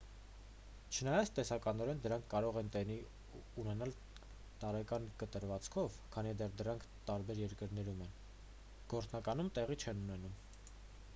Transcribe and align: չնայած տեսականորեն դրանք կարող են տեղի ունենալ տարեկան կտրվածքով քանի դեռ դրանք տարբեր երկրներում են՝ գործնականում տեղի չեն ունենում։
չնայած 0.99 1.31
տեսականորեն 1.39 1.99
դրանք 2.05 2.23
կարող 2.31 2.55
են 2.61 2.69
տեղի 2.75 2.93
ունենալ 3.63 3.91
տարեկան 4.63 5.05
կտրվածքով 5.23 5.97
քանի 6.17 6.31
դեռ 6.41 6.55
դրանք 6.63 6.87
տարբեր 7.11 7.41
երկրներում 7.43 8.01
են՝ 8.07 8.15
գործնականում 8.95 9.53
տեղի 9.59 9.77
չեն 9.85 10.03
ունենում։ 10.07 10.33